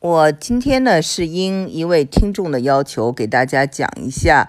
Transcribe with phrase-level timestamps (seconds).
[0.00, 4.48] 我今天呢是应一位听众的要求，给大家讲一下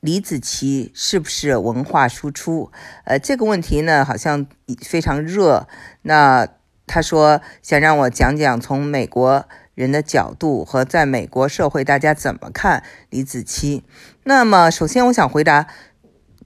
[0.00, 2.72] 李子柒是不是文化输出。
[3.04, 4.46] 呃，这个问题呢好像
[4.80, 5.68] 非常热。
[6.00, 6.48] 那
[6.86, 13.82] 他说想让我讲讲从美国人的角度和在美国社会大家怎么看李子柒。
[14.24, 15.66] 那么首先我想回答，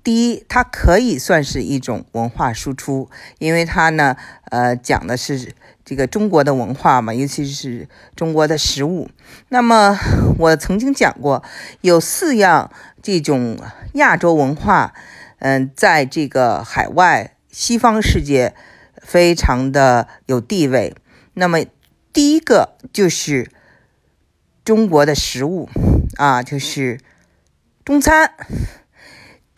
[0.03, 3.09] 第一，它可以算是一种文化输出，
[3.39, 4.17] 因为它呢
[4.51, 5.55] 呃讲的是。
[5.83, 9.11] 这个中国的文化嘛，尤其是中国的食物。
[9.49, 9.99] 那么
[10.39, 11.43] 我曾经讲过，
[11.81, 12.71] 有四样
[13.03, 13.59] 这种
[13.95, 14.95] 亚洲文化，
[15.41, 18.55] 嗯，在这个海外西方世界
[19.03, 20.95] 非常的有地位。
[21.35, 21.65] 那么
[22.13, 23.51] 第一个就是
[24.65, 25.69] 中国的食物
[26.19, 27.01] 啊，就是
[27.85, 28.35] 中餐。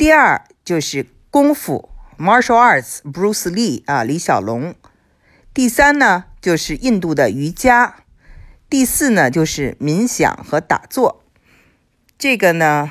[0.03, 1.89] 第二就是功夫
[2.19, 4.75] （martial arts），Bruce Lee 啊，李小龙。
[5.55, 7.95] 第三呢，就是印度的瑜伽；
[8.69, 11.23] 第四呢，就是冥想和打坐。
[12.19, 12.91] 这个呢，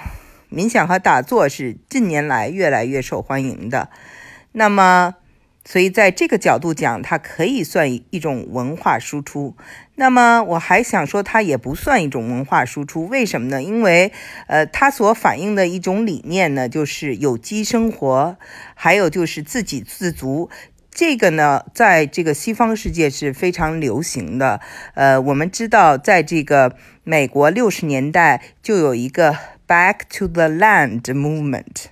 [0.50, 3.89] 冥想和打坐是近年来越来越受欢迎的。
[4.54, 5.16] 那么，
[5.64, 9.56] 所以在这个角度讲，它可以算一种文化输出。
[9.95, 13.06] 那么，我还想说，它也不算一种文化输出。
[13.06, 13.62] 为什么呢？
[13.62, 14.12] 因为，
[14.48, 18.38] 呃，它所反映的一种理念呢，就是有机生活，
[18.73, 20.50] 还有就是自给自足。
[20.89, 24.59] 这个呢，在这个西方世界是非常流行的。
[24.95, 31.86] 呃，我们知道，在这个美国六十年代就有一个 Back to the Land movement。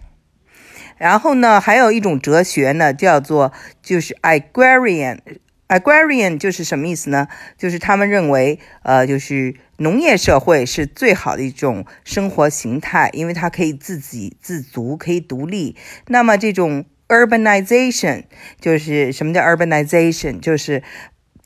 [0.99, 5.19] 然后呢，还有一种哲学呢，叫做就是 Agrarian。
[5.67, 7.27] Agrarian 就是什么意思呢？
[7.55, 15.75] 就是他们认为，呃，就是农业社会是最好的一种生活形态，因为它可以自给自足，可以独立。
[16.07, 18.23] 那么这种 Urbanization
[18.59, 20.39] 就是什么叫 Urbanization？
[20.39, 20.81] 就是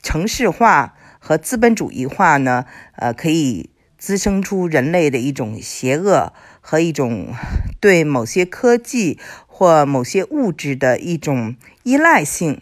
[0.02, 2.64] 城市化和资本主义化呢？
[2.96, 7.34] 呃，可以滋生出人类的一种邪恶和一种
[7.78, 9.18] 对某些科技
[9.56, 12.60] 或某些物质的一种依赖性。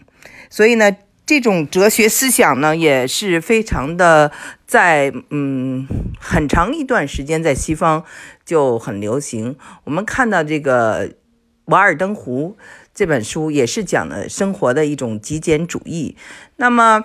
[0.50, 0.94] 所以呢，
[1.25, 4.31] 这种哲学思想呢，也是非常的
[4.67, 5.89] 在嗯
[6.21, 8.05] 很长一段时间在西方
[8.44, 9.56] 就很流行。
[9.84, 11.09] 我们看到这个
[11.65, 12.56] 《瓦尔登湖》。
[12.94, 16.15] 这本书也是讲的生活的一种极简主义。
[16.56, 17.03] 那么，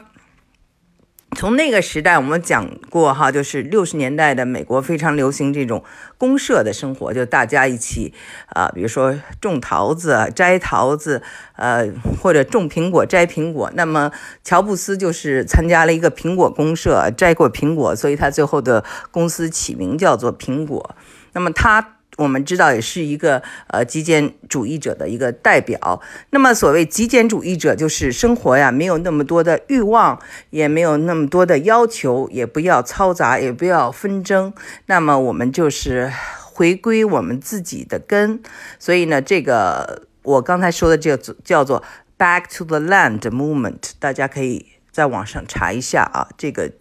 [1.38, 5.84] 从那个时代，我们讲过哈，就是六十年代的美国非常流行这种
[6.18, 8.12] 公社的生活，就大家一起
[8.48, 11.22] 啊，比如说种桃子、摘桃子，
[11.56, 11.88] 呃，
[12.20, 13.72] 或者种苹果、摘苹果。
[13.75, 14.12] 那么，
[14.44, 20.96] 乔布斯就是参加了一个苹果公社，摘过苹果，所以他最后的公司起名叫做苹果。
[21.34, 21.97] 那么他。
[22.17, 26.01] 我们知道，也是一个呃极简主义者的一个代表。
[26.31, 30.19] 那么，所谓极简主义者，就是生活呀，没有那么多的欲望，
[30.50, 34.51] 也没有那么多的要求，也不要嘈杂，也不要纷争。
[34.88, 36.11] 那么，我们就是
[36.41, 38.41] 回归我们自己的根。
[38.79, 41.83] 所以呢，这个我刚才说的这个叫做
[42.17, 46.27] “Back to the Land” movement，大家可以在网上查一下啊。
[46.35, 46.72] 这个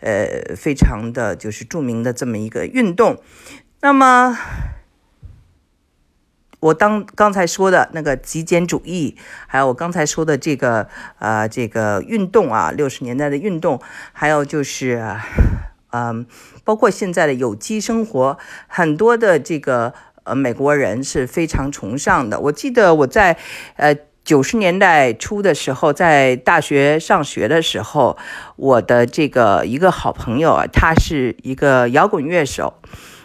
[0.00, 3.20] 呃，非常的就是著名的这么一个运动。
[3.82, 4.38] 那么。
[6.60, 10.88] 我当刚才说的那个极简主义，还有我刚才说的这个
[11.20, 13.80] 呃这个运动啊，六十年代的运动，
[14.12, 15.00] 还有就是，
[15.92, 16.26] 嗯，
[16.64, 22.40] 包括现在的有机生活，很多的这个呃美国人是非常崇尚的。
[22.40, 23.36] 我记得我在
[23.76, 28.18] 呃九十年代初的时候，在大学上学的时候，
[28.56, 32.74] 我的这个一个好朋友啊，他是一个摇滚乐手，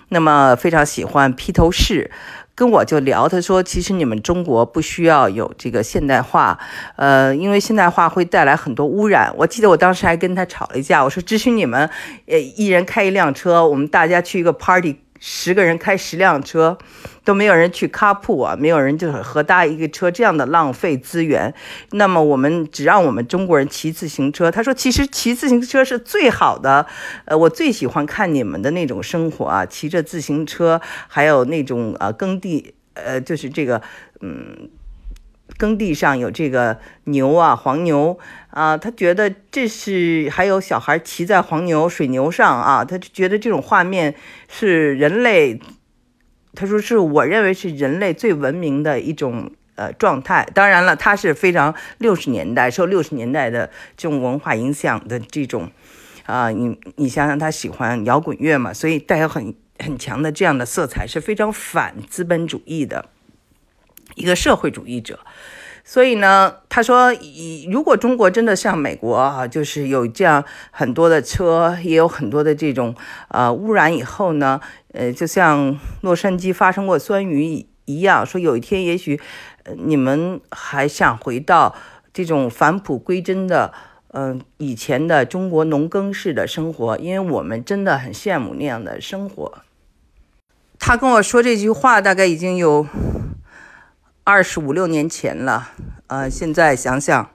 [0.09, 2.11] 那么非常喜欢披头士。
[2.55, 6.59] 跟我就聊，他说：“其实你们中国不需要有这个现代化，
[6.95, 11.89] 呃，因为现代化会带来很多污染。”我记得我当时还跟他吵了一架，我说：“只许你们，
[12.27, 16.77] 呃，一人开一辆车，我们大家去一个 party。”十个人开十辆车，
[17.23, 21.53] 都没有人去卡铺啊，没有人就是合搭一个车，这样的浪费资源。
[21.91, 24.51] 那么我们只让我们中国人骑自行车。
[24.51, 26.85] 他说，其实骑自行车是最好的。
[27.23, 33.81] 呃，我最喜欢看你们的那种生活啊，骑着自行车，还有那种呃耕地，呃，就是这个，
[34.19, 34.69] 嗯。
[35.57, 38.17] 耕地上有这个牛啊，黄牛
[38.49, 44.15] 啊，他觉得这是还有小孩骑在黄牛、水牛上啊，他就觉得这种画面
[44.47, 45.59] 是人类，
[46.55, 50.47] 他说是我认为是人类最文明的一种呃状态。
[50.53, 55.69] 当然了，他是非常六十年代受六十年代的这种文化影响的这种
[56.25, 63.09] 啊，你你想想，他喜欢摇滚乐嘛，所以带有很很强的这样的色彩，是非常反资本主义的。
[64.15, 65.19] 一个社会主义者，
[65.83, 67.13] 所以呢，他说，
[67.69, 72.95] 如果中国真的像美国啊，就是有这样很多的车，也有很多的这种
[73.27, 74.61] 呃污染以后呢，
[74.93, 79.19] 呃，就像洛杉矶发生过酸雨一样，说有一天也许
[79.77, 81.75] 你们还想回到
[82.13, 83.73] 这种返璞归真的，
[84.13, 89.59] 嗯，以前的中国农耕式的生活，因为我们真的很羡慕那样的生活。
[90.79, 92.87] 他跟我说这句话，大概已经有。
[94.25, 95.71] 二十五六年前了，
[96.07, 97.29] 呃，现在想想，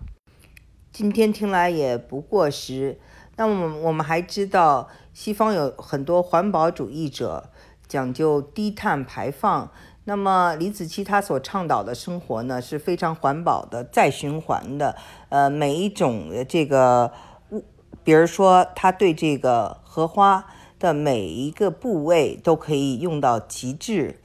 [0.90, 2.98] 今天听来也不过时。
[3.36, 7.50] 那么我们还知道，西方有很多环保主义者
[7.86, 9.70] 讲究低碳排放。
[10.04, 14.96] 那么李子柒他所倡导的生活呢，是非常环保的、再循环的。
[15.28, 17.12] 呃，每一种这个
[17.50, 17.62] 物，
[18.02, 20.46] 比如说他对这个荷花
[20.78, 24.20] 的每一个部位都可以用到极致。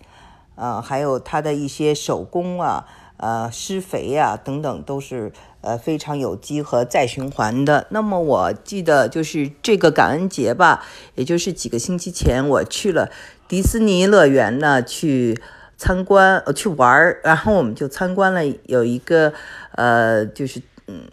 [0.56, 2.86] 啊，还有它的一些手工啊，
[3.18, 7.88] 呃，施肥呀等等，都是呃非常有机和再循环的。
[7.90, 10.86] 那么我记得就是这个感恩节吧，
[11.16, 13.10] 也就是几个星期前，我去了
[13.48, 15.42] 迪士尼乐园呢，去
[15.78, 19.34] 参观，呃，去玩儿，然后我们就参观了有一个
[19.72, 21.04] 呃，就是嗯。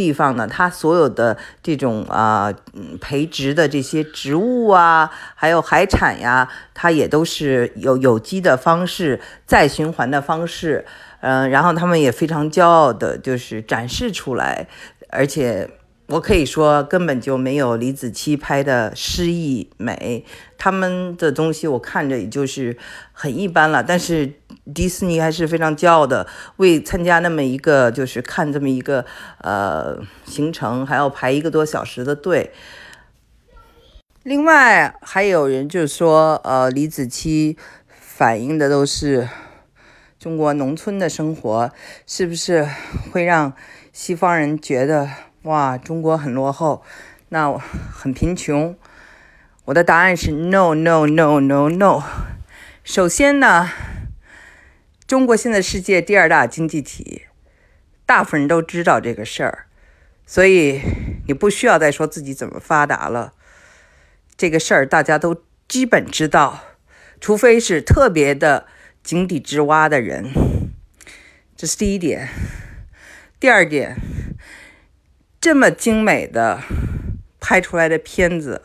[0.00, 2.50] 地方呢，它所有的这种啊，
[3.02, 10.86] 培植的这些植物啊，还有海产呀，它也都是有有机的方式、再循环的方式，
[11.20, 14.66] 嗯，然后他们也非常骄傲的，就是展示出来，
[15.10, 15.68] 而且
[16.10, 20.24] 我可以说根本就没有李子柒拍的诗意美，
[20.58, 22.76] 他们的东西我看着也就是
[23.12, 24.34] 很一般了，但是。
[24.72, 26.28] 迪士尼还是非常骄傲的，
[26.58, 29.04] 为参加那么一个，就是看这么一个
[29.38, 32.52] 呃行程，还要排一个多小时的队。
[34.22, 37.56] 另外还有人就说，呃，李子柒
[37.90, 39.28] 反映的都是
[40.20, 41.72] 中国农村的生活，
[42.06, 42.68] 是不是
[43.10, 43.52] 会让
[43.92, 45.08] 西方人觉得
[45.42, 46.84] 哇，中国很落后，
[47.30, 48.76] 那很贫穷？
[49.66, 52.02] 我的答案是 no no no no no。
[52.84, 53.68] 首先呢。
[55.06, 57.22] 中国现在世界第二大经济体，
[58.06, 59.66] 大部分人都知道这个事儿，
[60.24, 60.80] 所以
[61.26, 63.32] 你不需要再说自己怎么发达了。
[64.36, 66.60] 这个事儿大家都基本知道，
[67.20, 68.68] 除非是特别的
[69.02, 70.30] 井底之蛙的人。
[71.56, 72.28] 这是第一点。
[73.40, 73.96] 第二点，
[75.40, 76.62] 这么精美的
[77.40, 78.62] 拍出来的片子。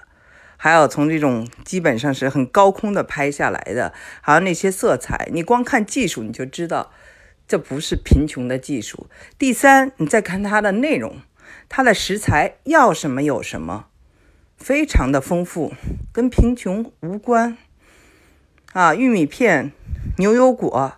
[0.58, 6.92] 还有从这种基本上是很高空的拍下来的，还有那些色彩，你光看技术你就知道，
[7.48, 9.08] 这不是贫穷的技术。
[9.38, 11.22] 第三，你再看它的内容，
[11.70, 13.88] 它的食材要什么有什么，
[14.58, 15.74] 非常的丰富，
[16.12, 17.58] 跟贫穷无关。
[18.74, 19.72] 啊，玉米片、
[20.18, 20.98] 牛油果，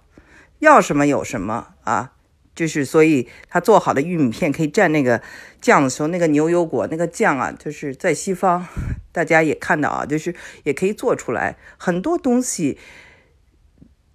[0.59, 2.13] 要什么有什么啊。
[2.57, 5.21] 就是，所以他做好的玉米片可以蘸那个
[5.61, 8.65] 酱的时候，那个牛油果那个酱啊，就是在西方，
[9.11, 10.33] 大家也看到啊，就是
[10.63, 12.79] 也可以做出来很多东西，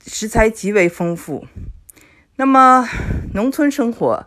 [0.04, 1.46] 食材极为丰富。
[2.34, 2.88] 那么
[3.32, 4.26] 农村生活，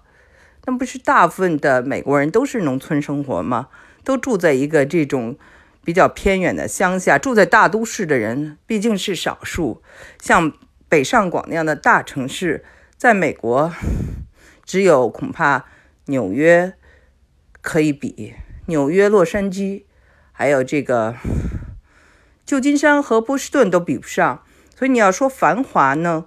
[0.63, 3.67] 那不是大部分的美国人都是农村生活吗？
[4.05, 5.37] 都住在一个这种
[5.83, 9.83] 比较偏远的乡下，住在大都市的人毕竟是少数，
[10.21, 10.53] 像
[10.87, 12.63] 北上广那样的大城市。
[12.97, 13.73] 在美国，
[14.63, 15.65] 只有恐怕
[16.05, 16.73] 纽约
[17.61, 18.33] 可以比
[18.67, 19.83] 纽约、洛杉矶，
[20.31, 21.15] 还有这个
[22.45, 24.43] 旧金山和波士顿都比不上。
[24.75, 26.25] 所以你要说繁华呢，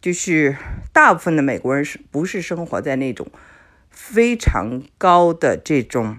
[0.00, 0.56] 就是
[0.92, 3.30] 大部分的美国人是不是生活在那种
[3.90, 6.18] 非常高的这种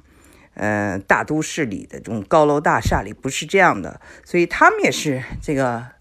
[0.53, 3.11] 呃大都市里的这种高楼大厦里？
[3.11, 5.96] 不是这样的，所以他们也是这个。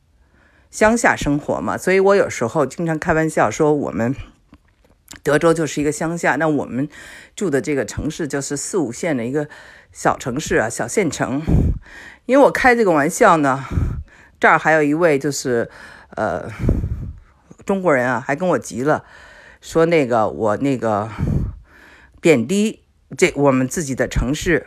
[0.70, 4.14] 乡下生活嘛，所以我有时候经常开玩笑说，我们
[5.22, 6.88] 德州就是一个乡下，那我们
[7.34, 9.48] 住的这个城市就是四五线的一个
[9.90, 11.40] 小城市啊，小县城。
[12.26, 13.64] 因为我开这个玩笑呢，
[14.38, 15.70] 这儿还有一位就是
[16.16, 16.50] 呃
[17.64, 19.04] 中国人啊，还跟我急了，
[19.60, 21.08] 说那个我那个
[22.20, 22.82] 贬低
[23.16, 24.66] 这我们自己的城市，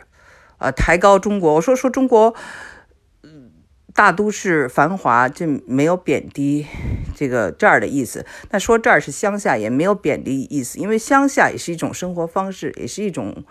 [0.58, 1.54] 呃抬高中国。
[1.54, 2.34] 我说说中国。
[3.94, 6.66] 大都市繁华，这没有贬低
[7.14, 8.24] 这个这儿的意思。
[8.50, 13.44] 那说这儿是乡下，也没有贬低意思，因为乡下也是一种生活方式，也是一种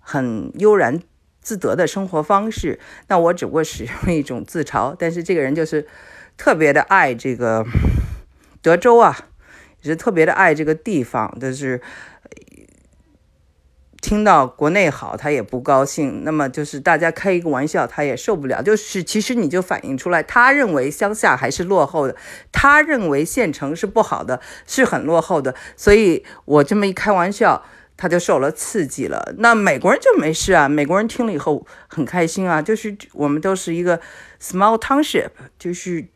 [0.00, 1.00] 很悠然
[1.40, 2.78] 自得的生活方式。
[3.08, 5.86] 那我只不过使用一种自嘲，但是这个人就是
[6.36, 7.64] 特别的爱这个
[8.60, 9.16] 德州啊，
[9.82, 11.80] 也是特别的爱这个地方，就是
[14.02, 16.22] 听到国内好，他也不高兴。
[16.22, 18.62] 那么就是大家开一个玩笑，他也受不了。
[18.62, 22.14] 就是其实你就反映出来，他认为乡下还是落后的，
[22.52, 25.54] 他认为县城是不好的，是很落后的。
[25.76, 27.64] 所以我这么一开玩笑，
[27.96, 29.34] 他就受了刺激了。
[29.38, 32.60] 那美国人就没事啊，美国人听了以后很开心啊。
[32.62, 34.00] 就是我们都是一个
[34.40, 36.06] small township，就是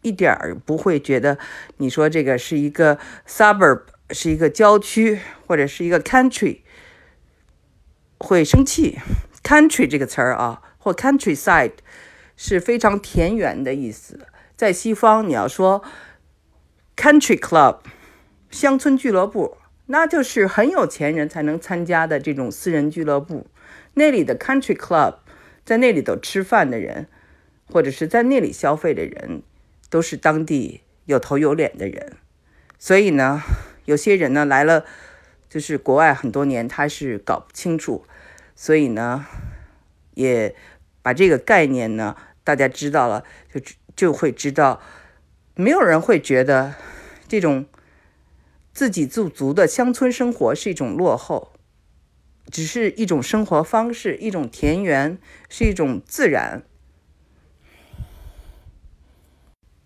[0.00, 1.38] 一点儿不会觉得
[1.76, 2.98] 你说这个是一个
[3.28, 3.82] suburb。
[4.12, 6.58] 是一个郊区或者是一个 country，
[8.18, 8.98] 会生气。
[9.42, 11.72] country 这个词儿啊，或 countryside
[12.36, 14.26] 是非常田园的意思。
[14.54, 15.82] 在西方，你要说
[16.96, 17.78] country club
[18.50, 23.46] 乡村俱乐部，那就是很有钱人才能参加的这种私人俱乐部。
[23.94, 25.16] 那里的 country club，
[25.64, 27.08] 在那里头吃饭的人，
[27.66, 29.42] 或者是在那里消费的人，
[29.90, 32.16] 都是当地有头有脸的人。
[32.78, 33.42] 所以呢。
[33.84, 34.84] 有些人呢来了，
[35.48, 38.04] 就是国外很多年，他是搞不清楚，
[38.54, 39.26] 所以呢，
[40.14, 40.54] 也
[41.02, 43.60] 把这个概念呢，大家知道了，就
[43.94, 44.80] 就会知道，
[45.54, 46.74] 没有人会觉得
[47.26, 47.66] 这种
[48.72, 51.52] 自给自足的乡村生活是一种落后，
[52.50, 56.62] 只是一种生活方式，一种田园，是一种自然。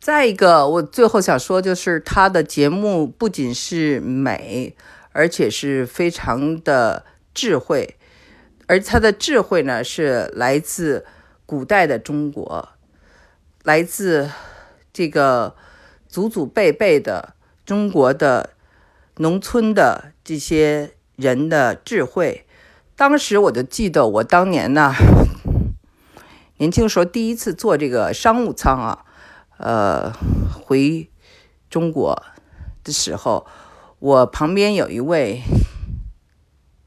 [0.06, 4.76] 再一个，我最后想说，就是他的节目不仅是美，
[5.10, 7.96] 而且是非常的智慧，
[8.68, 11.04] 而他的智慧呢，是来自
[11.44, 12.68] 古代的中国，
[13.64, 14.30] 来自
[14.92, 15.56] 这个
[16.06, 17.34] 祖祖辈辈的
[17.64, 18.50] 中国的
[19.16, 22.46] 农村的这些人的智慧。
[22.94, 24.94] 当时我就记得，我当年呢，
[26.58, 29.02] 年轻时候第一次坐这个商务舱啊。
[29.58, 30.12] 呃，
[30.52, 31.08] 回
[31.70, 32.22] 中国
[32.84, 33.46] 的时候，
[33.98, 35.40] 我旁边有一位，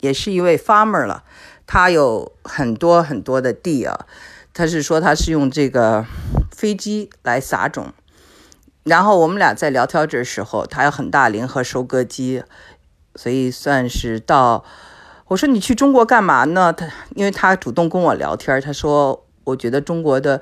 [0.01, 1.23] 也是一位 farmer 了，
[1.65, 4.05] 他有很多很多的地啊。
[4.53, 6.05] 他是说他是用这个
[6.51, 7.91] 飞机来撒种，
[8.83, 12.43] 然后我们俩在聊天的时候，他有很大联合收割机，
[13.15, 14.63] 所以算是到。
[15.27, 16.71] 我说你去中国干嘛呢？
[16.71, 20.39] 他因为他主动跟我聊天，他说我觉得中国的。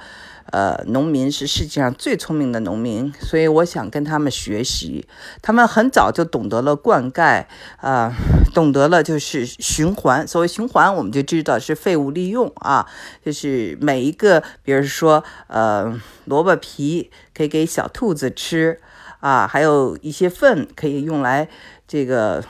[0.52, 5.06] 呃，农民是世界上最聪明的农民，所以我想跟他们学习。
[5.42, 7.46] 他们很早就懂得了灌溉，
[7.78, 8.14] 啊，
[8.54, 10.26] 懂得了就是循环。
[10.26, 12.88] 所谓循环，我们就知道是废物利用啊，
[13.26, 18.80] 就是每一个，比如说，呃，萝卜皮可以给小兔子吃，
[19.20, 21.50] 啊，还有一些粪可以用来
[21.86, 22.44] 这个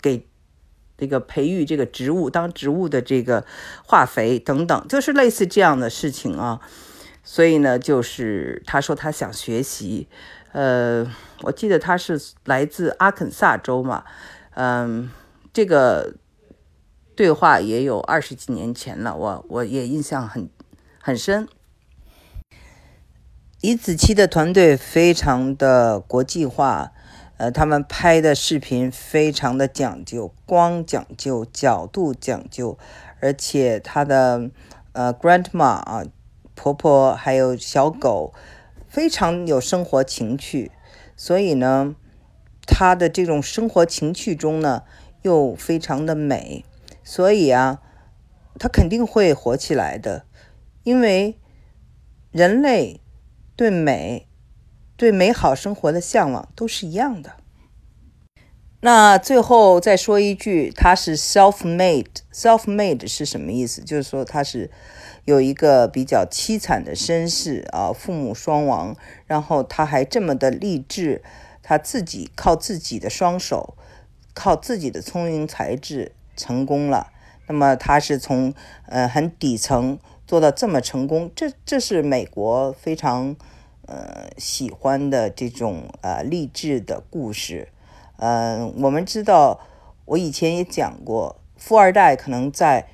[0.00, 0.26] 给
[0.98, 3.44] 这个培育这个植物当植物的这个
[3.86, 6.60] 化肥等等，就是类似这样的事情啊。
[7.24, 10.08] 所以呢，就是他说他想学习，
[10.50, 11.08] 呃，
[11.42, 14.04] 我记得他是来自阿肯萨州嘛，
[14.54, 15.08] 嗯，
[15.52, 16.16] 这个
[17.14, 20.50] 对话也有二十几年前了，我我也印象很
[21.00, 21.46] 很深。
[23.60, 26.92] 李子柒的团队非常的国际化，
[27.36, 32.76] 呃，他们拍的视频非常的讲究，光讲究，角度讲究，
[33.20, 34.50] 而且他的
[34.90, 36.02] 呃 grandma 啊。
[36.54, 38.32] 婆婆还有小狗，
[38.86, 40.70] 非常有生活情趣，
[41.16, 41.94] 所以呢，
[42.66, 44.84] 她的这种生活情趣中呢，
[45.22, 46.64] 又非常的美，
[47.02, 47.80] 所以啊，
[48.58, 50.26] 她肯定会火起来的，
[50.84, 51.38] 因为
[52.30, 53.00] 人类
[53.56, 54.28] 对美、
[54.96, 57.36] 对美好生活的向往都是一样的。
[58.84, 63.80] 那最后再说一句，他是 self-made，self-made 是什么意思？
[63.82, 64.70] 就是说他是。
[65.24, 71.22] 有一个比较凄惨的身世啊，父母双亡，然后他还这么的励志，
[71.62, 73.76] 他自己靠自己的双手，
[74.34, 77.12] 靠自己的聪明才智成功了。
[77.46, 78.52] 那么他是从
[78.86, 79.96] 呃很底层
[80.26, 83.36] 做到这么成功，这这是美国非常
[83.86, 87.68] 呃喜欢的这种呃励志的故事。
[88.24, 89.58] 嗯，我们知道，
[90.04, 92.86] 我以前也讲过，富二代可能在。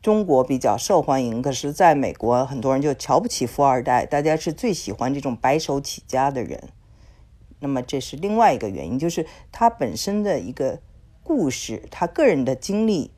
[0.00, 6.70] 中国比较受欢迎，可是在美国，很多人就瞧不起富二代，大家是最喜欢这种白手起家的人。
[7.60, 10.80] 那么这是另外一个原因，就是他本身的一个
[11.22, 13.12] 故事，他个人的经历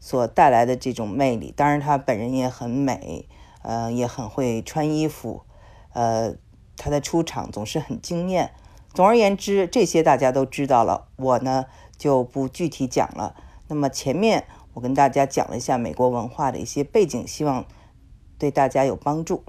[0.00, 1.54] 所带来的这种魅力。
[1.56, 3.28] 当然，他本人也很美，
[3.62, 5.42] 呃，也很会穿衣服，
[5.92, 6.34] 呃，
[6.76, 8.50] 他的出场总是很惊艳。
[8.96, 13.36] 总而言之，这些大家都知道了，我呢就不具体讲了。
[13.68, 14.46] 那么前面。
[14.76, 17.64] 我跟大家讲了一下美国文化的一些背景，希望
[18.38, 19.42] 对大家有帮助。